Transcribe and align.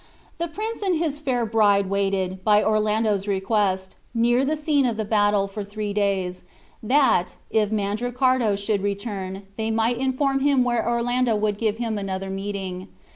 The 0.39 0.47
prince 0.47 0.81
and 0.81 0.97
his 0.97 1.19
fair 1.19 1.45
bride 1.45 1.87
waited, 1.87 2.43
by 2.43 2.63
Orlando's 2.63 3.27
request, 3.27 3.95
near 4.15 4.43
the 4.43 4.57
scene 4.57 4.87
of 4.87 4.97
the 4.97 5.05
battle 5.05 5.47
for 5.47 5.63
three 5.63 5.93
days, 5.93 6.43
that, 6.81 7.37
if 7.51 7.69
Mandricardo 7.69 8.55
should 8.55 8.81
return, 8.81 9.43
they 9.57 9.69
might 9.69 9.99
inform 9.99 10.39
him 10.39 10.63
where 10.63 10.83
Orlando 10.89 11.35
would 11.35 11.59
give 11.59 11.77
him 11.77 11.99
another 11.99 12.31
meeting. 12.31 12.87